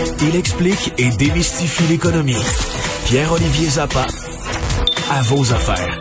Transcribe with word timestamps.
Il 0.00 0.36
explique 0.36 0.92
et 0.98 1.10
démystifie 1.16 1.82
l'économie. 1.90 2.36
Pierre-Olivier 3.06 3.68
Zappa, 3.68 4.06
à 5.10 5.22
vos 5.22 5.52
affaires. 5.52 5.98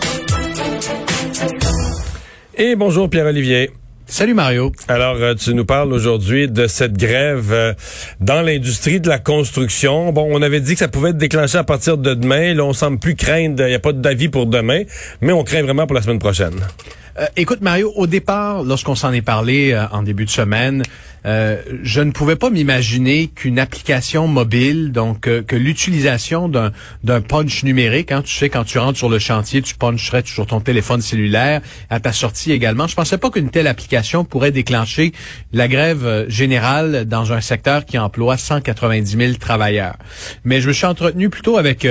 Et 2.56 2.76
bonjour 2.76 3.10
Pierre-Olivier. 3.10 3.72
Salut 4.06 4.36
Mario. 4.36 4.72
Alors, 4.88 5.16
euh, 5.16 5.34
tu 5.34 5.54
nous 5.56 5.66
parles 5.66 5.92
aujourd'hui 5.92 6.48
de 6.48 6.68
cette 6.68 6.96
grève 6.96 7.52
euh, 7.52 7.74
dans 8.20 8.42
l'industrie 8.42 9.02
de 9.02 9.10
la 9.10 9.18
construction. 9.18 10.14
Bon, 10.14 10.28
on 10.32 10.44
avait 10.44 10.62
dit 10.62 10.74
que 10.74 10.80
ça 10.80 10.88
pouvait 10.88 11.10
être 11.10 11.18
déclenché 11.18 11.58
à 11.58 11.64
partir 11.64 11.98
de 11.98 12.14
demain. 12.14 12.54
Là, 12.54 12.66
on 12.66 12.74
semble 12.74 13.00
plus 13.00 13.16
craindre, 13.16 13.64
il 13.64 13.70
n'y 13.70 13.74
a 13.74 13.80
pas 13.80 13.94
d'avis 13.94 14.30
pour 14.30 14.46
demain, 14.46 14.84
mais 15.22 15.34
on 15.34 15.44
craint 15.44 15.64
vraiment 15.64 15.88
pour 15.88 15.96
la 15.96 16.04
semaine 16.04 16.20
prochaine. 16.20 16.62
Euh, 17.20 17.26
écoute 17.36 17.62
Mario, 17.62 17.92
au 17.96 18.06
départ, 18.06 18.64
lorsqu'on 18.64 18.94
s'en 18.94 19.12
est 19.12 19.24
parlé 19.24 19.72
euh, 19.72 19.88
en 19.92 20.04
début 20.04 20.26
de 20.26 20.30
semaine, 20.30 20.84
euh, 21.28 21.62
je 21.84 22.02
ne 22.02 22.12
pouvais 22.12 22.36
pas 22.36 22.50
m'imaginer 22.50 23.28
qu'une 23.28 23.60
application 23.60 24.28
mobile, 24.28 24.92
donc 24.92 25.22
que 25.22 25.56
l'utilisation 25.56 26.50
d'un 26.50 26.72
d'un 27.04 27.22
punch 27.22 27.64
numérique, 27.64 28.12
hein, 28.12 28.22
tu 28.24 28.34
sais 28.34 28.50
quand 28.50 28.64
tu 28.64 28.80
rentres 28.80 28.98
sur 28.98 29.10
le 29.10 29.20
chantier, 29.20 29.62
tu 29.62 29.76
puncherais 29.76 30.24
sur 30.26 30.48
ton 30.48 30.62
téléphone 30.62 31.02
cellulaire 31.02 31.62
à 31.90 32.00
ta 32.00 32.14
sortie 32.14 32.52
également. 32.52 32.88
Je 32.88 32.96
pensais 32.96 33.18
pas 33.18 33.30
qu'une 33.30 33.50
telle 33.50 33.68
application 33.68 34.24
pourrait 34.24 34.52
déclencher 34.52 35.12
la 35.54 35.68
grève 35.68 36.26
générale 36.28 37.06
dans 37.06 37.34
un 37.34 37.42
secteur 37.42 37.86
qui 37.86 37.98
emploie 37.98 38.38
190 38.38 39.18
000 39.18 39.34
travailleurs. 39.34 39.98
Mais 40.44 40.62
je 40.62 40.70
me 40.70 40.74
suis 40.74 40.86
entretenu 40.86 41.30
plutôt 41.30 41.58
avec 41.58 41.86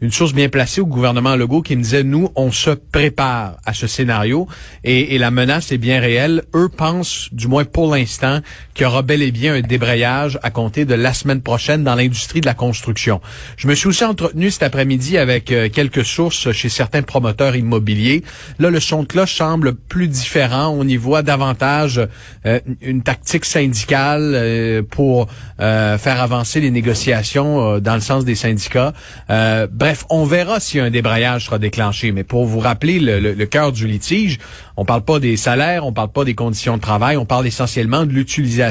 une 0.00 0.12
source 0.12 0.32
bien 0.32 0.48
placée 0.48 0.80
au 0.80 0.86
gouvernement 0.86 1.34
Legault 1.34 1.62
qui 1.62 1.74
me 1.74 1.82
disait, 1.82 2.04
nous, 2.04 2.30
on 2.36 2.52
se 2.52 2.70
prépare 2.70 3.56
à 3.64 3.74
ce 3.74 3.86
scénario 3.86 4.46
et, 4.84 5.18
la 5.18 5.30
menace 5.32 5.72
est 5.72 5.78
bien 5.78 6.00
réelle. 6.00 6.44
Eux 6.54 6.68
pensent, 6.68 7.28
du 7.32 7.48
moins 7.48 7.64
pour 7.64 7.92
l'instant, 7.92 8.40
qu'il 8.78 8.84
y 8.84 8.86
aura 8.86 9.02
bel 9.02 9.22
et 9.22 9.32
bien 9.32 9.54
un 9.54 9.60
débrayage 9.60 10.38
à 10.44 10.50
compter 10.50 10.84
de 10.84 10.94
la 10.94 11.12
semaine 11.12 11.42
prochaine 11.42 11.82
dans 11.82 11.96
l'industrie 11.96 12.40
de 12.40 12.46
la 12.46 12.54
construction. 12.54 13.20
Je 13.56 13.66
me 13.66 13.74
suis 13.74 13.88
aussi 13.88 14.04
entretenu 14.04 14.52
cet 14.52 14.62
après-midi 14.62 15.18
avec 15.18 15.50
euh, 15.50 15.68
quelques 15.68 16.04
sources 16.04 16.52
chez 16.52 16.68
certains 16.68 17.02
promoteurs 17.02 17.56
immobiliers. 17.56 18.22
Là, 18.60 18.70
le 18.70 18.78
son 18.78 19.02
de 19.02 19.08
cloche 19.08 19.34
semble 19.34 19.74
plus 19.74 20.06
différent. 20.06 20.68
On 20.68 20.86
y 20.86 20.96
voit 20.96 21.22
davantage 21.22 22.00
euh, 22.46 22.60
une 22.80 23.02
tactique 23.02 23.46
syndicale 23.46 24.32
euh, 24.34 24.82
pour 24.88 25.26
faire 25.58 26.22
avancer 26.22 26.60
les 26.60 26.70
négociations 26.70 27.80
dans 27.80 27.94
le 27.94 28.00
sens 28.00 28.24
des 28.24 28.36
syndicats. 28.36 28.92
Bref, 29.28 30.04
on 30.08 30.24
verra 30.24 30.60
si 30.60 30.78
un 30.78 30.90
débrayage 30.90 31.46
sera 31.46 31.58
déclenché. 31.58 32.12
Mais 32.12 32.22
pour 32.22 32.46
vous 32.46 32.60
rappeler 32.60 33.00
le, 33.00 33.18
le, 33.18 33.46
cœur 33.46 33.72
du 33.72 33.88
litige, 33.88 34.38
on 34.76 34.84
parle 34.84 35.02
pas 35.02 35.18
des 35.18 35.36
salaires, 35.36 35.84
on 35.84 35.92
parle 35.92 36.10
pas 36.10 36.24
des 36.24 36.36
conditions 36.36 36.76
de 36.76 36.80
travail, 36.80 37.16
on 37.16 37.24
parle 37.24 37.46
essentiellement 37.48 38.06
de 38.06 38.12
l'utilisation 38.12 38.67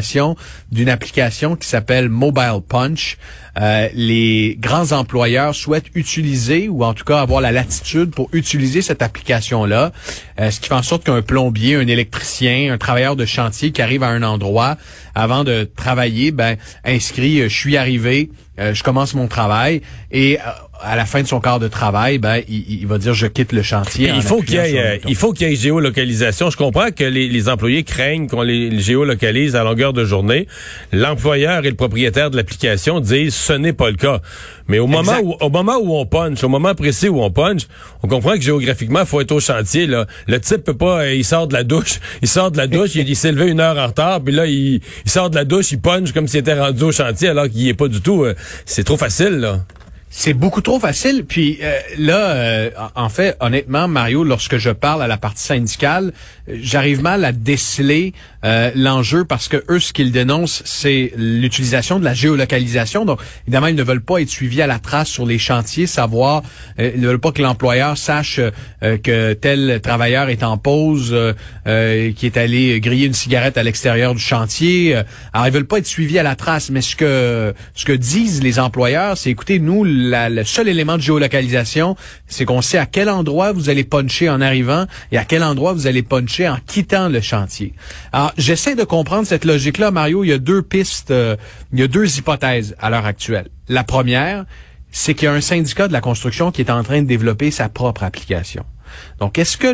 d'une 0.72 0.90
application 0.90 1.56
qui 1.56 1.68
s'appelle 1.68 2.10
Mobile 2.10 2.62
Punch. 2.68 3.18
Euh, 3.60 3.90
les 3.94 4.56
grands 4.60 4.92
employeurs 4.92 5.56
souhaitent 5.56 5.90
utiliser 5.96 6.70
ou 6.70 6.84
en 6.84 6.94
tout 6.94 7.04
cas 7.04 7.22
avoir 7.22 7.42
la 7.42 7.52
latitude 7.52 8.12
pour 8.12 8.30
utiliser 8.32 8.84
cette 8.84 9.02
application-là, 9.02 9.92
euh, 10.40 10.52
ce 10.52 10.60
qui 10.60 10.68
fait 10.68 10.76
en 10.76 10.84
sorte 10.84 11.04
qu'un 11.06 11.24
plombier, 11.24 11.76
un 11.76 11.88
électricien, 11.88 12.72
un 12.72 12.78
travailleur 12.78 13.16
de 13.16 13.26
chantier 13.26 13.72
qui 13.72 13.82
arrive 13.82 14.04
à 14.04 14.10
un 14.10 14.22
endroit 14.22 14.78
avant 15.16 15.44
de 15.44 15.68
travailler, 15.76 16.32
ben 16.32 16.58
inscrit, 16.86 17.42
euh, 17.42 17.50
je 17.50 17.58
suis 17.58 17.78
arrivé, 17.78 18.30
je 18.60 18.82
commence 18.82 19.14
mon 19.14 19.28
travail 19.28 19.82
et 20.12 20.40
à 20.82 20.96
la 20.96 21.06
fin 21.06 21.22
de 21.22 21.28
son 21.28 21.40
quart 21.40 21.60
de 21.60 21.68
travail, 21.68 22.18
ben, 22.18 22.42
il, 22.48 22.86
va 22.88 22.98
dire 22.98 23.14
je 23.14 23.28
quitte 23.28 23.52
le 23.52 23.64
chantier. 23.64 24.12
Il 24.16 24.22
faut 24.22 24.42
qu'il 24.42 24.56
y 24.56 24.58
ait, 24.58 25.02
il 25.08 25.16
faut 25.16 25.34
qu'il 25.34 25.48
y 25.48 25.52
ait 25.52 25.56
géolocalisation. 25.56 26.50
Je 26.50 26.58
comprends 26.58 26.92
que 26.92 27.04
les, 27.04 27.50
employés 27.50 27.84
craignent 27.84 28.28
qu'on 28.28 28.42
les, 28.42 28.80
géolocalise 28.80 29.56
à 29.56 29.64
longueur 29.64 29.94
de 29.94 30.06
journée. 30.06 30.48
L'employeur 30.92 31.66
et 31.66 31.70
le 31.70 31.76
propriétaire 31.76 32.30
de 32.32 32.38
l'application 32.38 33.00
disent 33.00 33.36
ce 33.36 33.54
n'est 33.54 33.74
pas 33.74 33.90
le 33.90 33.96
cas. 33.96 34.22
Mais 34.68 34.80
au 34.80 34.88
moment 34.88 35.20
où, 35.24 35.36
au 35.40 35.50
moment 35.50 35.78
où 35.78 35.96
on 35.96 36.06
punch, 36.06 36.44
au 36.44 36.50
moment 36.50 36.76
précis 36.76 37.08
où 37.08 37.22
on 37.22 37.32
punch, 37.32 37.62
on 38.04 38.08
comprend 38.08 38.34
que 38.34 38.42
géographiquement, 38.42 39.02
il 39.02 39.06
faut 39.06 39.22
être 39.22 39.32
au 39.32 39.40
chantier. 39.40 39.88
Là. 39.88 40.06
Le 40.28 40.40
type 40.40 40.64
peut 40.64 40.78
pas, 40.78 41.08
il 41.14 41.26
sort 41.26 41.48
de 41.48 41.54
la 41.54 41.64
douche, 41.64 42.00
il 42.22 42.28
sort 42.28 42.52
de 42.52 42.58
la 42.58 42.68
douche, 42.68 42.96
il, 42.96 43.16
s'est 43.16 43.32
levé 43.32 43.50
une 43.50 43.60
heure 43.60 43.78
en 43.78 43.88
retard, 43.88 44.22
puis 44.22 44.34
là, 44.34 44.46
il, 44.46 44.82
il, 45.06 45.12
sort 45.12 45.30
de 45.30 45.36
la 45.36 45.46
douche, 45.46 45.72
il 45.72 45.80
punch 45.80 46.12
comme 46.12 46.28
s'il 46.28 46.42
était 46.42 46.60
rendu 46.60 46.84
au 46.84 46.92
chantier 46.92 47.30
alors 47.30 47.46
qu'il 47.46 47.62
n'y 47.62 47.70
est 47.70 47.74
pas 47.74 47.88
du 47.88 48.02
tout. 48.02 48.24
Euh, 48.24 48.36
c'est 48.66 48.84
trop 48.84 48.98
facile, 48.98 49.40
là. 49.40 49.60
C'est 50.10 50.34
beaucoup 50.34 50.62
trop 50.62 50.80
facile. 50.80 51.26
Puis 51.28 51.60
euh, 51.62 51.80
là, 51.98 52.30
euh, 52.30 52.70
en 52.96 53.10
fait, 53.10 53.36
honnêtement, 53.42 53.90
Mario, 53.90 54.24
lorsque 54.24 54.58
je 54.58 54.70
parle 54.70 55.04
à 55.04 55.08
la 55.08 55.18
partie 55.18 55.44
syndicale, 55.44 56.14
j'arrive 56.48 57.02
mal 57.02 57.26
à 57.26 57.34
déceler 57.34 58.14
euh, 58.46 58.72
l'enjeu 58.74 59.26
parce 59.26 59.50
que 59.50 59.62
eux, 59.70 59.80
ce 59.82 59.92
qu'ils 59.92 60.14
dénoncent, 60.14 60.64
c'est 60.64 61.12
l'utilisation 61.18 62.00
de 62.00 62.06
la 62.06 62.14
géolocalisation. 62.14 63.04
Donc, 63.04 63.20
évidemment, 63.46 63.68
ils 63.68 63.76
ne 63.76 63.84
veulent 63.84 64.02
pas 64.02 64.20
être 64.20 64.30
suivis 64.30 64.62
à 64.62 64.68
la 64.68 64.80
trace 64.80 65.10
sur 65.10 65.26
les 65.26 65.38
chantiers, 65.38 65.88
savoir, 65.88 66.42
ils 66.80 67.02
ne 67.02 67.08
veulent 67.08 67.20
pas 67.20 67.34
que 67.34 67.42
l'employeur 67.42 67.98
sache 67.98 68.40
que 68.82 69.34
tel 69.34 69.82
travailleur 69.82 70.30
est 70.30 70.44
en 70.44 70.58
pause, 70.58 71.16
qui 71.66 72.26
est 72.26 72.38
allé 72.38 72.80
griller 72.80 73.08
une 73.08 73.14
cigarette 73.14 73.58
à 73.58 73.64
l'extérieur 73.64 74.14
du 74.14 74.22
chantier. 74.22 74.96
Alors, 75.34 75.48
ils 75.48 75.54
veulent 75.54 75.68
pas 75.68 75.80
être 75.80 75.88
suivis 75.88 76.20
à 76.20 76.24
la 76.24 76.36
trace. 76.36 76.70
Mais 76.70 76.82
ce 76.82 76.96
que 76.96 77.54
ce 77.76 77.86
que 77.86 77.94
disent 77.94 78.42
les 78.42 78.60
employeurs, 78.60 79.18
c'est 79.18 79.32
écoutez, 79.32 79.60
nous 79.60 79.84
le 79.98 80.44
seul 80.44 80.68
élément 80.68 80.98
de 80.98 81.02
géolocalisation, 81.02 81.96
c'est 82.28 82.46
qu'on 82.46 82.62
sait 82.62 82.78
à 82.78 82.86
quel 82.86 83.10
endroit 83.10 83.52
vous 83.52 83.70
allez 83.70 83.84
puncher 83.84 84.30
en 84.30 84.42
arrivant 84.42 84.86
et 85.12 85.18
à 85.18 85.26
quel 85.26 85.44
endroit 85.44 85.74
vous 85.74 85.88
allez 85.88 86.04
puncher 86.04 86.48
en 86.48 86.58
quittant 86.66 87.10
le 87.10 87.22
chantier. 87.22 87.74
Alors, 88.12 88.34
j'essaie 88.38 88.76
de 88.76 88.84
comprendre 88.84 89.28
cette 89.28 89.46
logique-là, 89.46 89.92
Mario. 89.92 90.24
Il 90.24 90.30
y 90.30 90.34
a 90.34 90.38
deux 90.38 90.62
pistes, 90.62 91.12
euh, 91.12 91.36
il 91.74 91.80
y 91.80 91.84
a 91.84 91.88
deux 91.88 92.18
hypothèses 92.18 92.76
à 92.80 92.90
l'heure 92.90 93.06
actuelle. 93.06 93.48
La 93.68 93.84
première, 93.84 94.46
c'est 94.92 95.14
qu'il 95.14 95.26
y 95.26 95.28
a 95.28 95.34
un 95.34 95.42
syndicat 95.42 95.88
de 95.88 95.94
la 95.94 96.02
construction 96.02 96.52
qui 96.52 96.62
est 96.62 96.72
en 96.72 96.84
train 96.84 97.02
de 97.02 97.08
développer 97.08 97.52
sa 97.52 97.70
propre 97.70 98.04
application. 98.04 98.66
Donc, 99.20 99.38
est-ce 99.38 99.58
que 99.58 99.68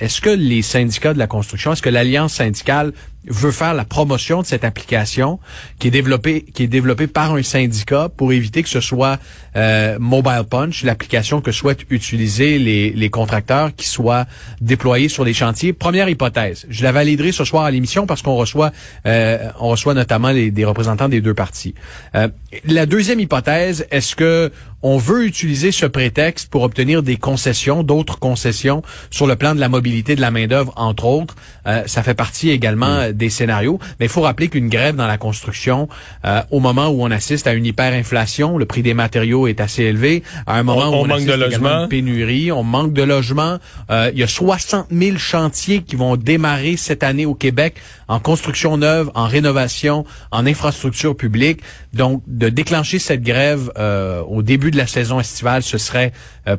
est-ce 0.00 0.20
que 0.20 0.30
les 0.30 0.62
syndicats 0.62 1.14
de 1.14 1.18
la 1.18 1.26
construction, 1.26 1.72
est-ce 1.72 1.82
que 1.82 1.90
l'alliance 1.90 2.34
syndicale 2.34 2.92
veut 3.26 3.50
faire 3.50 3.74
la 3.74 3.84
promotion 3.84 4.42
de 4.42 4.46
cette 4.46 4.64
application 4.64 5.38
qui 5.78 5.88
est 5.88 5.90
développée 5.90 6.42
qui 6.42 6.64
est 6.64 6.68
développée 6.68 7.06
par 7.06 7.34
un 7.34 7.42
syndicat 7.42 8.08
pour 8.14 8.32
éviter 8.32 8.62
que 8.62 8.68
ce 8.68 8.80
soit 8.80 9.18
euh, 9.56 9.98
Mobile 9.98 10.44
Punch, 10.48 10.82
l'application 10.84 11.40
que 11.40 11.52
souhaitent 11.52 11.84
utiliser 11.90 12.58
les, 12.58 12.90
les 12.90 13.10
contracteurs 13.10 13.74
qui 13.74 13.88
soient 13.88 14.26
déployés 14.60 15.08
sur 15.08 15.24
les 15.24 15.34
chantiers. 15.34 15.72
Première 15.72 16.08
hypothèse, 16.08 16.66
je 16.68 16.82
la 16.82 16.92
validerai 16.92 17.32
ce 17.32 17.44
soir 17.44 17.64
à 17.64 17.70
l'émission 17.70 18.06
parce 18.06 18.22
qu'on 18.22 18.36
reçoit 18.36 18.72
euh, 19.06 19.50
on 19.60 19.68
reçoit 19.68 19.94
notamment 19.94 20.30
les, 20.30 20.50
des 20.50 20.64
représentants 20.64 21.08
des 21.08 21.20
deux 21.20 21.34
parties. 21.34 21.74
Euh, 22.14 22.28
la 22.66 22.86
deuxième 22.86 23.20
hypothèse, 23.20 23.86
est-ce 23.90 24.14
que 24.16 24.52
on 24.86 24.98
veut 24.98 25.24
utiliser 25.24 25.72
ce 25.72 25.86
prétexte 25.86 26.50
pour 26.50 26.62
obtenir 26.62 27.02
des 27.02 27.16
concessions, 27.16 27.82
d'autres 27.82 28.18
concessions 28.18 28.82
sur 29.10 29.26
le 29.26 29.34
plan 29.34 29.54
de 29.54 29.60
la 29.60 29.70
mobilité 29.70 30.14
de 30.14 30.20
la 30.20 30.30
main 30.30 30.46
d'œuvre 30.46 30.74
entre 30.76 31.06
autres? 31.06 31.36
Euh, 31.66 31.84
ça 31.86 32.02
fait 32.02 32.14
partie 32.14 32.50
également 32.50 33.10
des 33.16 33.30
scénarios. 33.30 33.78
Mais 33.98 34.06
il 34.06 34.08
faut 34.08 34.22
rappeler 34.22 34.48
qu'une 34.48 34.68
grève 34.68 34.96
dans 34.96 35.06
la 35.06 35.18
construction, 35.18 35.88
euh, 36.24 36.42
au 36.50 36.60
moment 36.60 36.88
où 36.88 37.02
on 37.02 37.10
assiste 37.10 37.46
à 37.46 37.54
une 37.54 37.66
hyperinflation, 37.66 38.58
le 38.58 38.66
prix 38.66 38.82
des 38.82 38.94
matériaux 38.94 39.46
est 39.46 39.60
assez 39.60 39.84
élevé. 39.84 40.22
À 40.46 40.58
un 40.58 40.62
moment 40.62 40.90
où 40.90 41.04
on 41.04 41.06
manque 41.06 41.24
de 41.24 41.32
logement, 41.32 41.82
une 41.82 41.88
pénurie, 41.88 42.52
on 42.52 42.62
manque 42.62 42.92
de 42.92 43.02
logement. 43.02 43.58
Euh, 43.90 44.10
il 44.12 44.18
y 44.18 44.22
a 44.22 44.26
60 44.26 44.86
000 44.90 45.16
chantiers 45.16 45.82
qui 45.82 45.96
vont 45.96 46.16
démarrer 46.16 46.76
cette 46.76 47.02
année 47.02 47.26
au 47.26 47.34
Québec 47.34 47.76
en 48.08 48.20
construction 48.20 48.76
neuve, 48.76 49.10
en 49.14 49.26
rénovation, 49.26 50.04
en 50.30 50.46
infrastructure 50.46 51.16
publique. 51.16 51.60
Donc, 51.92 52.22
de 52.26 52.48
déclencher 52.48 52.98
cette 52.98 53.22
grève 53.22 53.70
euh, 53.78 54.22
au 54.22 54.42
début 54.42 54.70
de 54.70 54.76
la 54.76 54.86
saison 54.86 55.20
estivale, 55.20 55.62
ce 55.62 55.78
serait 55.78 56.12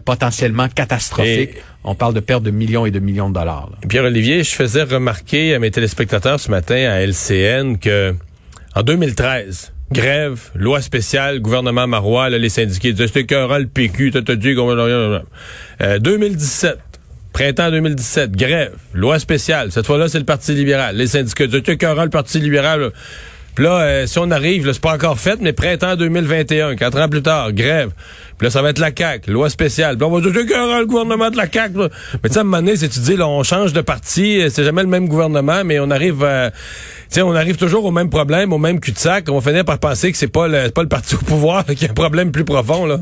potentiellement 0.03 0.67
catastrophique. 0.67 1.51
On 1.87 1.93
parle 1.93 2.15
de 2.15 2.19
perte 2.19 2.41
de 2.41 2.49
millions 2.49 2.87
et 2.87 2.91
de 2.91 2.99
millions 2.99 3.29
de 3.29 3.35
dollars. 3.35 3.69
Pierre-Olivier, 3.87 4.43
je 4.43 4.55
faisais 4.55 4.83
remarquer 4.83 5.53
à 5.53 5.59
mes 5.59 5.69
téléspectateurs 5.69 6.39
ce 6.39 6.49
matin 6.49 6.75
à 6.75 6.99
LCN 7.01 7.77
que 7.77 8.15
en 8.73 8.81
2013, 8.81 9.71
grève, 9.91 10.49
loi 10.55 10.81
spéciale, 10.81 11.39
gouvernement 11.39 11.85
marois, 11.85 12.29
les 12.29 12.49
syndiqués 12.49 12.91
disaient 12.91 13.07
c'était 13.07 13.21
écœurant 13.21 13.59
le 13.59 13.67
PQ, 13.67 14.11
t'as 14.11 14.35
dit 14.35 14.55
euh, 14.57 15.99
2017, 15.99 16.79
printemps 17.31 17.69
2017, 17.69 18.31
grève, 18.31 18.73
loi 18.93 19.19
spéciale. 19.19 19.71
Cette 19.71 19.85
fois-là, 19.85 20.09
c'est 20.09 20.19
le 20.19 20.25
Parti 20.25 20.53
libéral. 20.53 20.97
Les 20.97 21.07
syndicats 21.07 21.45
disaient 21.45 21.59
c'était 21.59 21.73
écœurant 21.73 22.03
le 22.03 22.09
Parti 22.09 22.39
libéral. 22.39 22.91
Puis 23.53 23.63
là, 23.63 23.79
euh, 23.81 24.07
si 24.07 24.19
on 24.19 24.31
arrive, 24.31 24.69
c'est 24.71 24.81
pas 24.81 24.93
encore 24.93 25.19
fait, 25.19 25.39
mais 25.39 25.53
printemps 25.53 25.95
2021, 25.95 26.75
quatre 26.75 26.99
ans 26.99 27.07
plus 27.07 27.21
tard, 27.21 27.53
grève. 27.53 27.91
Puis 28.37 28.47
là, 28.47 28.51
ça 28.51 28.61
va 28.61 28.69
être 28.69 28.79
la 28.79 28.91
CAQ, 28.95 29.31
loi 29.31 29.49
spéciale. 29.49 29.97
Puis 29.97 30.05
on 30.05 30.11
va 30.11 30.19
dire, 30.19 30.31
le 30.33 30.85
gouvernement 30.85 31.29
de 31.29 31.37
la 31.37 31.49
CAQ. 31.49 31.77
Là. 31.77 31.89
Mais 32.21 32.29
tu 32.29 32.33
sais, 32.33 32.39
à 32.39 32.41
un 32.41 32.43
moment 32.43 32.57
donné, 32.57 32.75
c'est 32.75 32.89
tu 32.89 32.99
dis, 32.99 33.15
là, 33.15 33.27
on 33.27 33.43
change 33.43 33.71
de 33.71 33.81
parti, 33.81 34.41
c'est 34.49 34.63
jamais 34.63 34.81
le 34.81 34.89
même 34.89 35.07
gouvernement, 35.07 35.63
mais 35.63 35.79
on 35.79 35.89
arrive 35.89 36.23
à... 36.23 36.51
sais, 37.09 37.21
on 37.21 37.33
arrive 37.33 37.55
toujours 37.55 37.85
au 37.85 37.91
même 37.91 38.09
problème, 38.09 38.51
au 38.51 38.57
même 38.57 38.79
cul-de-sac. 38.79 39.25
On 39.29 39.39
va 39.39 39.49
finir 39.49 39.63
par 39.63 39.79
penser 39.79 40.11
que 40.11 40.17
c'est 40.17 40.27
pas 40.27 40.47
le, 40.47 40.69
pas 40.69 40.83
le 40.83 40.89
parti 40.89 41.15
au 41.15 41.19
pouvoir 41.19 41.65
qui 41.75 41.85
a 41.85 41.91
un 41.91 41.93
problème 41.93 42.31
plus 42.31 42.45
profond, 42.45 42.85
là. 42.85 42.99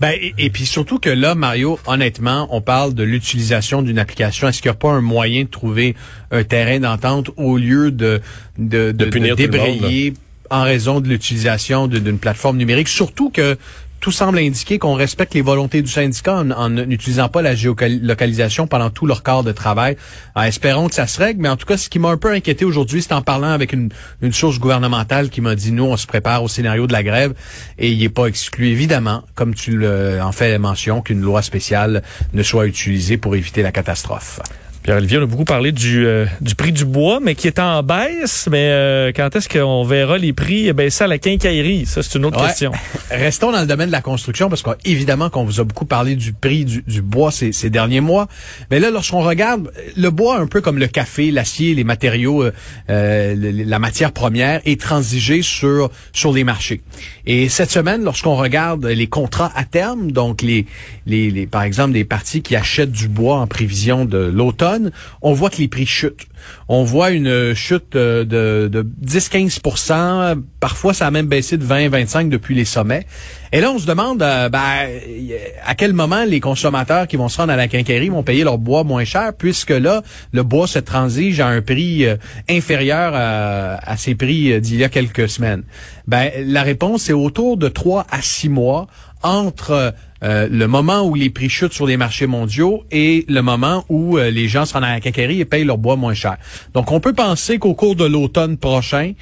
Ben, 0.00 0.14
et, 0.38 0.50
puis 0.50 0.64
surtout 0.64 1.00
que 1.00 1.10
là, 1.10 1.34
Mario, 1.34 1.78
honnêtement, 1.86 2.46
on 2.52 2.60
parle 2.60 2.94
de 2.94 3.02
l'utilisation 3.02 3.82
d'une 3.82 3.98
application. 3.98 4.46
Est-ce 4.46 4.62
qu'il 4.62 4.70
n'y 4.70 4.76
a 4.76 4.78
pas 4.78 4.90
un 4.90 5.00
moyen 5.00 5.42
de 5.42 5.48
trouver 5.48 5.96
un 6.30 6.44
terrain 6.44 6.78
d'entente 6.78 7.30
au 7.36 7.56
lieu 7.56 7.90
de, 7.90 8.20
de, 8.58 8.92
de, 8.92 9.04
de 9.06 9.34
débrayer 9.34 10.14
en 10.50 10.62
raison 10.62 11.00
de 11.00 11.08
l'utilisation 11.08 11.88
d'une 11.88 12.18
plateforme 12.18 12.58
numérique? 12.58 12.86
Surtout 12.86 13.30
que 13.30 13.58
tout 14.00 14.12
semble 14.12 14.38
indiquer 14.38 14.78
qu'on 14.78 14.94
respecte 14.94 15.34
les 15.34 15.42
volontés 15.42 15.82
du 15.82 15.90
syndicat 15.90 16.44
en 16.56 16.68
n'utilisant 16.70 17.28
pas 17.28 17.42
la 17.42 17.54
géolocalisation 17.54 18.66
pendant 18.66 18.90
tout 18.90 19.06
leur 19.06 19.22
corps 19.22 19.44
de 19.44 19.52
travail. 19.52 19.96
espérons 20.44 20.88
que 20.88 20.94
ça 20.94 21.06
se 21.06 21.18
règle, 21.18 21.42
mais 21.42 21.48
en 21.48 21.56
tout 21.56 21.66
cas, 21.66 21.76
ce 21.76 21.88
qui 21.88 21.98
m'a 21.98 22.10
un 22.10 22.16
peu 22.16 22.32
inquiété 22.32 22.64
aujourd'hui, 22.64 23.02
c'est 23.02 23.12
en 23.12 23.22
parlant 23.22 23.50
avec 23.50 23.72
une, 23.72 23.90
source 24.30 24.58
gouvernementale 24.58 25.30
qui 25.30 25.40
m'a 25.40 25.54
dit, 25.54 25.72
nous, 25.72 25.84
on 25.84 25.96
se 25.96 26.06
prépare 26.06 26.42
au 26.42 26.48
scénario 26.48 26.86
de 26.86 26.92
la 26.92 27.02
grève, 27.02 27.34
et 27.78 27.90
il 27.90 27.98
n'est 27.98 28.08
pas 28.08 28.26
exclu, 28.26 28.68
évidemment, 28.68 29.22
comme 29.34 29.54
tu 29.54 29.86
en 29.86 30.32
fais 30.32 30.58
mention, 30.58 31.02
qu'une 31.02 31.20
loi 31.20 31.42
spéciale 31.42 32.02
ne 32.34 32.42
soit 32.42 32.66
utilisée 32.66 33.16
pour 33.16 33.34
éviter 33.34 33.62
la 33.62 33.72
catastrophe. 33.72 34.40
Pierre-Olivier, 34.88 35.18
on 35.18 35.24
a 35.24 35.26
beaucoup 35.26 35.44
parlé 35.44 35.70
du, 35.70 36.06
euh, 36.06 36.24
du 36.40 36.54
prix 36.54 36.72
du 36.72 36.86
bois, 36.86 37.20
mais 37.22 37.34
qui 37.34 37.46
est 37.46 37.58
en 37.58 37.82
baisse. 37.82 38.48
Mais 38.50 38.70
euh, 38.70 39.12
quand 39.14 39.36
est-ce 39.36 39.46
qu'on 39.46 39.84
verra 39.84 40.16
les 40.16 40.32
prix 40.32 40.72
baisser 40.72 41.04
à 41.04 41.06
la 41.06 41.18
quincaillerie? 41.18 41.84
Ça, 41.84 42.02
c'est 42.02 42.16
une 42.16 42.24
autre 42.24 42.42
question. 42.42 42.72
Restons 43.10 43.52
dans 43.52 43.60
le 43.60 43.66
domaine 43.66 43.88
de 43.88 43.92
la 43.92 44.00
construction, 44.00 44.48
parce 44.48 44.62
qu'évidemment 44.62 45.28
qu'on 45.28 45.44
vous 45.44 45.60
a 45.60 45.64
beaucoup 45.64 45.84
parlé 45.84 46.16
du 46.16 46.32
prix 46.32 46.64
du, 46.64 46.80
du 46.86 47.02
bois 47.02 47.30
ces, 47.30 47.52
ces, 47.52 47.68
derniers 47.68 48.00
mois. 48.00 48.28
Mais 48.70 48.80
là, 48.80 48.90
lorsqu'on 48.90 49.20
regarde 49.20 49.70
le 49.94 50.08
bois, 50.08 50.38
un 50.38 50.46
peu 50.46 50.62
comme 50.62 50.78
le 50.78 50.86
café, 50.86 51.30
l'acier, 51.32 51.74
les 51.74 51.84
matériaux, 51.84 52.44
euh, 52.88 53.34
la 53.36 53.78
matière 53.78 54.12
première, 54.12 54.62
est 54.64 54.80
transigé 54.80 55.42
sur, 55.42 55.90
sur 56.14 56.32
les 56.32 56.44
marchés. 56.44 56.80
Et 57.26 57.50
cette 57.50 57.70
semaine, 57.70 58.04
lorsqu'on 58.04 58.36
regarde 58.36 58.86
les 58.86 59.06
contrats 59.06 59.52
à 59.54 59.64
terme, 59.64 60.12
donc 60.12 60.40
les, 60.40 60.64
les, 61.04 61.30
les 61.30 61.46
par 61.46 61.62
exemple 61.62 61.92
des 61.92 62.04
parties 62.04 62.40
qui 62.40 62.56
achètent 62.56 62.90
du 62.90 63.08
bois 63.08 63.36
en 63.36 63.46
prévision 63.46 64.06
de 64.06 64.16
l'automne, 64.16 64.77
on 65.22 65.32
voit 65.32 65.50
que 65.50 65.58
les 65.58 65.68
prix 65.68 65.86
chutent. 65.86 66.26
On 66.68 66.84
voit 66.84 67.10
une 67.10 67.54
chute 67.54 67.92
de, 67.94 68.24
de 68.24 68.86
10-15% 69.04 70.38
Parfois, 70.60 70.92
ça 70.92 71.06
a 71.06 71.10
même 71.10 71.26
baissé 71.26 71.56
de 71.56 71.64
20-25 71.64 72.28
depuis 72.28 72.54
les 72.54 72.64
sommets. 72.64 73.06
Et 73.52 73.60
là, 73.60 73.70
on 73.70 73.78
se 73.78 73.86
demande 73.86 74.22
euh, 74.22 74.48
ben, 74.48 74.88
à 75.64 75.74
quel 75.76 75.92
moment 75.92 76.24
les 76.24 76.40
consommateurs 76.40 77.06
qui 77.06 77.16
vont 77.16 77.28
se 77.28 77.36
rendre 77.36 77.52
à 77.52 77.56
la 77.56 77.68
quincaillerie 77.68 78.08
vont 78.08 78.24
payer 78.24 78.42
leur 78.42 78.58
bois 78.58 78.82
moins 78.82 79.04
cher, 79.04 79.32
puisque 79.38 79.70
là, 79.70 80.02
le 80.32 80.42
bois 80.42 80.66
se 80.66 80.80
transige 80.80 81.38
à 81.40 81.46
un 81.46 81.62
prix 81.62 82.06
euh, 82.06 82.16
inférieur 82.50 83.12
à, 83.14 83.96
ses 83.96 84.16
prix 84.16 84.52
euh, 84.52 84.60
d'il 84.60 84.76
y 84.76 84.84
a 84.84 84.88
quelques 84.88 85.28
semaines. 85.28 85.62
Ben, 86.08 86.30
la 86.44 86.62
réponse 86.62 87.08
est 87.08 87.14
autour 87.14 87.56
de 87.56 87.68
3 87.68 88.06
à 88.10 88.20
6 88.20 88.48
mois 88.48 88.88
entre 89.22 89.94
euh, 90.24 90.48
le 90.50 90.66
moment 90.66 91.02
où 91.02 91.14
les 91.14 91.30
prix 91.30 91.48
chutent 91.48 91.72
sur 91.72 91.86
les 91.86 91.96
marchés 91.96 92.26
mondiaux 92.26 92.84
et 92.90 93.24
le 93.28 93.40
moment 93.40 93.84
où 93.88 94.18
euh, 94.18 94.30
les 94.30 94.48
gens 94.48 94.64
se 94.64 94.74
rendent 94.74 94.84
à 94.84 94.94
la 94.94 95.00
quincaillerie 95.00 95.40
et 95.40 95.44
payent 95.44 95.64
leur 95.64 95.78
bois 95.78 95.96
moins 95.96 96.14
cher. 96.14 96.36
Donc, 96.74 96.90
on 96.90 97.00
peut 97.00 97.12
penser 97.12 97.58
qu'au 97.58 97.74
cours 97.74 97.94
de 97.94 98.04
l'automne 98.04 98.56
prochain, 98.56 99.12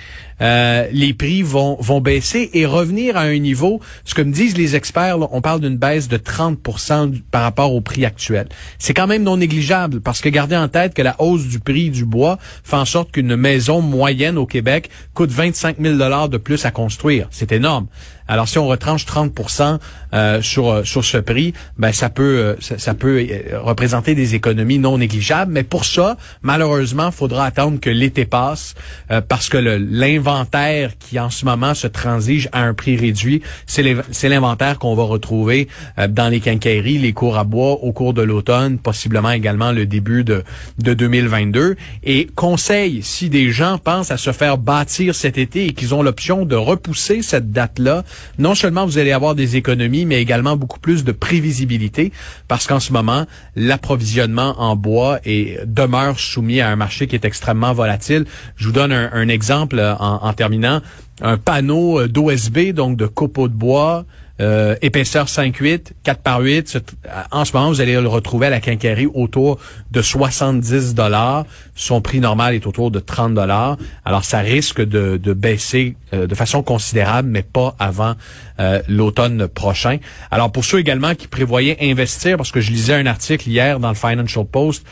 euh, 0.40 0.87
les 0.93 1.14
prix 1.14 1.43
vont, 1.43 1.76
vont 1.81 2.00
baisser 2.00 2.50
et 2.54 2.66
revenir 2.66 3.16
à 3.16 3.22
un 3.22 3.38
niveau, 3.38 3.81
ce 4.04 4.14
que 4.14 4.22
me 4.22 4.32
disent 4.32 4.56
les 4.56 4.76
experts, 4.76 5.16
on 5.32 5.40
parle 5.40 5.60
d'une 5.60 5.76
baisse 5.76 6.08
de 6.08 6.16
30% 6.16 7.22
par 7.31 7.42
rapport 7.42 7.75
au 7.75 7.81
prix 7.81 8.04
actuel. 8.04 8.49
C'est 8.78 8.94
quand 8.94 9.06
même 9.06 9.22
non 9.22 9.38
négligeable 9.38 10.00
parce 10.00 10.20
que 10.20 10.28
gardez 10.28 10.56
en 10.56 10.69
tête 10.69 10.94
que 10.94 11.02
la 11.02 11.16
hausse 11.20 11.46
du 11.46 11.58
prix 11.58 11.90
du 11.90 12.04
bois 12.04 12.38
fait 12.64 12.76
en 12.76 12.84
sorte 12.84 13.12
qu'une 13.12 13.37
maison 13.37 13.81
moyenne 13.81 14.38
au 14.38 14.46
Québec 14.46 14.90
coûte 15.14 15.31
25 15.31 15.76
000 15.81 15.96
de 15.96 16.37
plus 16.37 16.64
à 16.64 16.70
construire. 16.70 17.28
C'est 17.31 17.52
énorme. 17.52 17.87
Alors 18.28 18.49
si 18.49 18.58
on 18.58 18.67
retranche 18.67 19.05
30% 19.06 19.78
euh, 20.12 20.43
sur 20.43 20.70
euh, 20.70 20.84
sur 20.84 21.05
ce 21.05 21.19
prix, 21.19 21.52
ben 21.78 21.93
ça 21.93 22.08
peut 22.11 22.56
ça, 22.61 22.78
ça, 22.78 22.94
peut 22.94 23.26
représenter 23.55 24.14
des 24.14 24.34
économies 24.34 24.78
non 24.78 24.99
négligeables. 24.99 25.52
Mais 25.52 25.62
pour 25.62 25.84
ça, 25.84 26.17
malheureusement, 26.43 27.11
faudra 27.11 27.44
attendre 27.46 27.81
que 27.81 27.90
l'été 27.90 28.25
passe 28.25 28.75
parce 29.28 29.49
que 29.49 29.58
l'inventaire 29.58 30.93
qui 30.99 31.19
en 31.19 31.31
ce 31.31 31.44
moment 31.44 31.75
se 31.75 31.87
transige 31.87 32.49
à 32.52 32.62
un 32.62 32.75
prix 32.75 32.96
réduit, 32.96 33.43
c'est 33.67 34.28
l'inventaire 34.28 34.78
qu'on 34.78 34.94
va 34.94 35.05
retrouver 35.05 35.69
euh, 35.99 36.08
dans 36.08 36.28
les 36.28 36.40
quincailleries, 36.40 36.99
les 36.99 37.12
cours 37.12 37.38
à 37.38 37.44
bois 37.44 37.73
au 37.73 37.93
cours 37.93 38.14
de 38.14 38.23
l'automne, 38.23 38.78
possiblement 38.78 39.31
également 39.31 39.73
le 39.73 39.87
début 39.87 40.25
de, 40.25 40.44
de 40.78 40.94
2022. 40.94 41.76
Et 42.05 42.26
conseil, 42.34 43.02
si 43.02 43.28
des 43.28 43.50
gens 43.50 43.78
pensent 43.78 44.11
à 44.11 44.17
se 44.17 44.32
faire 44.32 44.58
bâtir 44.58 45.14
cet 45.14 45.38
été 45.38 45.67
et 45.67 45.73
qu'ils 45.73 45.94
ont 45.94 46.02
l'option 46.02 46.44
de 46.44 46.56
repousser 46.56 47.23
cette 47.23 47.50
date-là, 47.50 48.05
non 48.38 48.54
seulement 48.54 48.86
vous 48.86 48.98
allez 48.98 49.12
avoir 49.12 49.34
des 49.34 49.56
économies, 49.56 50.04
mais 50.04 50.20
également 50.20 50.56
beaucoup 50.56 50.80
plus 50.80 51.04
de 51.04 51.12
prévisibilité, 51.12 52.12
parce 52.48 52.66
qu'en 52.66 52.80
ce 52.80 52.92
moment, 52.92 53.26
l'approvisionnement 53.54 54.54
en 54.58 54.76
bois 54.76 55.18
est, 55.24 55.64
demeure 55.66 56.18
soumis 56.18 56.60
à 56.60 56.68
un 56.68 56.76
marché 56.76 57.06
qui 57.06 57.14
est 57.14 57.24
extrêmement 57.24 57.72
volatile. 57.72 58.24
Je 58.56 58.66
vous 58.66 58.72
donne 58.72 58.92
un, 58.92 59.28
exemple 59.28 59.80
en, 59.80 60.20
en, 60.22 60.32
terminant, 60.32 60.80
un 61.20 61.36
panneau 61.36 62.00
euh, 62.00 62.08
d'OSB, 62.08 62.72
donc 62.72 62.96
de 62.96 63.06
copeaux 63.06 63.48
de 63.48 63.54
bois, 63.54 64.04
euh, 64.41 64.77
épaisseur 64.83 65.27
5,8, 65.27 65.93
4 66.03 66.21
par 66.21 66.41
8. 66.41 66.79
En 67.31 67.44
ce 67.44 67.53
moment, 67.53 67.69
vous 67.69 67.81
allez 67.81 67.94
le 68.00 68.09
retrouver 68.09 68.49
à 68.49 68.50
la 68.50 68.61
quincaillerie 68.61 69.09
autour 69.12 69.59
de 69.91 70.03
70 70.03 70.94
dollars. 70.94 71.47
Son 71.75 72.00
prix 72.00 72.21
normal 72.21 72.55
est 72.55 72.67
autour 72.67 72.91
de 72.91 73.00
30 73.00 73.35
dollars. 73.35 73.77
Alors, 74.05 74.25
ça 74.25 74.41
risque 74.41 74.83
de, 74.83 75.17
baisser 75.33 75.97
euh, 76.12 76.27
de 76.27 76.35
façon 76.35 76.62
considérable, 76.62 77.29
mais 77.29 77.43
pas 77.43 77.75
avant 77.79 78.15
l'automne 78.88 79.49
prochain. 79.49 79.99
Alors, 80.31 80.50
pour 80.50 80.65
ceux 80.65 80.79
également 80.79 81.15
qui 81.15 81.29
prévoyaient 81.29 81.77
investir, 81.83 82.38
parce 82.38 82.50
que 82.50 82.61
je 82.61 82.71
lisais 82.71 82.94
un 82.94 83.05
article 83.05 83.49
hier 83.49 83.79
dans 83.81 83.91
le 83.91 83.94
Financial 83.94 84.47
Post, 84.47 84.87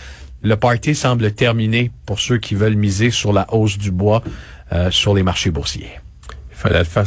le 0.45 0.57
party 0.57 0.95
semble 0.95 1.33
terminé 1.33 1.91
pour 2.05 2.21
ceux 2.21 2.37
qui 2.37 2.55
veulent 2.55 2.77
miser 2.77 3.11
sur 3.11 3.33
la 3.33 3.53
hausse 3.55 3.79
du 3.79 3.91
bois 3.91 4.23
euh, 4.73 4.91
sur 4.91 5.15
les 5.15 5.23
marchés 5.23 5.51
boursiers. 5.51 6.04
Fallait 6.65 6.79
le 6.79 6.85
faire. 6.85 7.05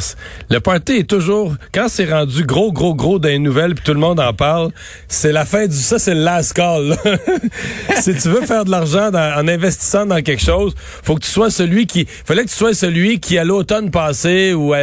Le 0.50 0.60
party 0.60 0.92
est 0.98 1.10
toujours, 1.10 1.56
quand 1.74 1.88
c'est 1.88 2.08
rendu 2.08 2.44
gros, 2.44 2.70
gros, 2.70 2.94
gros 2.94 3.18
dans 3.18 3.28
les 3.28 3.40
nouvelles, 3.40 3.74
puis 3.74 3.82
tout 3.84 3.92
le 3.92 3.98
monde 3.98 4.20
en 4.20 4.32
parle, 4.32 4.70
c'est 5.08 5.32
la 5.32 5.44
fin 5.44 5.66
du, 5.66 5.74
ça 5.74 5.98
c'est 5.98 6.14
le 6.14 6.22
last 6.22 6.52
call. 6.52 6.96
si 8.00 8.14
tu 8.14 8.28
veux 8.28 8.42
faire 8.42 8.64
de 8.64 8.70
l'argent 8.70 9.10
en 9.12 9.48
investissant 9.48 10.06
dans 10.06 10.22
quelque 10.22 10.44
chose, 10.44 10.76
faut 11.02 11.16
que 11.16 11.22
tu 11.22 11.30
sois 11.30 11.50
celui 11.50 11.88
qui, 11.88 12.06
fallait 12.24 12.44
que 12.44 12.50
tu 12.50 12.54
sois 12.54 12.72
celui 12.72 13.18
qui 13.18 13.36
à 13.36 13.42
l'automne 13.42 13.90
passé 13.90 14.54
ou 14.54 14.74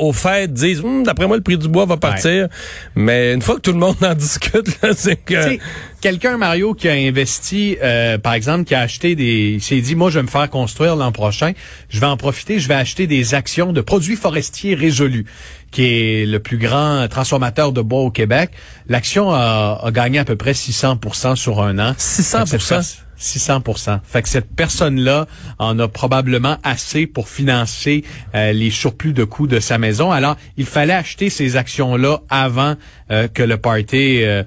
au 0.00 0.12
fait 0.14 0.50
dise, 0.50 0.80
hum, 0.80 1.04
d'après 1.04 1.26
moi 1.26 1.36
le 1.36 1.42
prix 1.42 1.58
du 1.58 1.68
bois 1.68 1.84
va 1.84 1.98
partir. 1.98 2.48
Mais 2.94 3.34
une 3.34 3.42
fois 3.42 3.56
que 3.56 3.60
tout 3.60 3.72
le 3.72 3.78
monde 3.78 3.96
en 4.02 4.14
discute, 4.14 4.66
c'est 4.96 5.16
que 5.16 5.58
quelqu'un, 6.00 6.36
Mario, 6.36 6.74
qui 6.74 6.88
a 6.88 6.92
investi, 6.92 7.76
euh, 7.82 8.18
par 8.18 8.34
exemple, 8.34 8.64
qui 8.64 8.74
a 8.74 8.80
acheté 8.80 9.14
des... 9.14 9.52
Il 9.54 9.62
s'est 9.62 9.80
dit, 9.80 9.94
moi, 9.94 10.10
je 10.10 10.18
vais 10.18 10.22
me 10.22 10.28
faire 10.28 10.48
construire 10.50 10.96
l'an 10.96 11.12
prochain. 11.12 11.52
Je 11.88 12.00
vais 12.00 12.06
en 12.06 12.16
profiter. 12.16 12.58
Je 12.58 12.68
vais 12.68 12.74
acheter 12.74 13.06
des 13.06 13.34
actions 13.34 13.72
de 13.72 13.80
produits 13.80 14.16
forestiers 14.16 14.74
résolus, 14.74 15.26
qui 15.70 15.84
est 15.84 16.26
le 16.26 16.38
plus 16.40 16.58
grand 16.58 17.06
transformateur 17.08 17.72
de 17.72 17.80
bois 17.80 18.00
au 18.00 18.10
Québec. 18.10 18.50
L'action 18.88 19.30
a, 19.30 19.80
a, 19.82 19.90
gagné 19.90 20.18
à 20.18 20.24
peu 20.24 20.36
près 20.36 20.52
600% 20.52 21.36
sur 21.36 21.62
un 21.62 21.78
an. 21.78 21.94
600 21.96 23.05
600% 23.18 24.00
Fait 24.04 24.22
que 24.22 24.28
cette 24.28 24.54
personne-là 24.54 25.26
en 25.58 25.78
a 25.78 25.88
probablement 25.88 26.56
assez 26.62 27.06
pour 27.06 27.28
financer 27.28 28.04
euh, 28.34 28.52
les 28.52 28.70
surplus 28.70 29.12
de 29.12 29.24
coûts 29.24 29.46
de 29.46 29.60
sa 29.60 29.78
maison. 29.78 30.12
Alors, 30.12 30.36
il 30.56 30.66
fallait 30.66 30.92
acheter 30.92 31.30
ces 31.30 31.56
actions-là 31.56 32.20
avant 32.28 32.74
euh, 33.10 33.28
que 33.28 33.42
le 33.42 33.56
party 33.56 34.22
euh, 34.22 34.42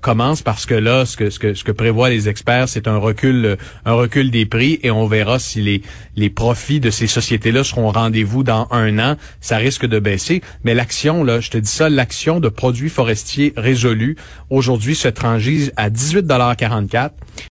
commence 0.00 0.42
parce 0.42 0.66
que 0.66 0.74
là, 0.74 1.04
ce 1.06 1.16
que, 1.16 1.30
ce 1.30 1.38
que, 1.38 1.54
ce 1.54 1.64
que 1.64 1.72
prévoient 1.72 2.08
les 2.08 2.28
experts, 2.28 2.68
c'est 2.68 2.88
un 2.88 2.98
recul, 2.98 3.56
un 3.84 3.92
recul 3.92 4.30
des 4.30 4.46
prix 4.46 4.78
et 4.82 4.90
on 4.90 5.06
verra 5.06 5.38
si 5.38 5.60
les, 5.60 5.82
les 6.16 6.30
profits 6.30 6.80
de 6.80 6.90
ces 6.90 7.06
sociétés-là 7.06 7.64
seront 7.64 7.88
au 7.88 7.92
rendez-vous 7.92 8.42
dans 8.42 8.68
un 8.70 8.98
an. 8.98 9.16
Ça 9.40 9.56
risque 9.56 9.86
de 9.86 9.98
baisser. 9.98 10.42
Mais 10.64 10.74
l'action, 10.74 11.24
là, 11.24 11.40
je 11.40 11.50
te 11.50 11.58
dis 11.58 11.70
ça, 11.70 11.88
l'action 11.88 12.40
de 12.40 12.48
produits 12.48 12.90
forestiers 12.90 13.52
résolus 13.56 14.16
aujourd'hui 14.50 14.94
se 14.94 15.08
transige 15.08 15.72
à 15.76 15.90
18,44 15.90 17.10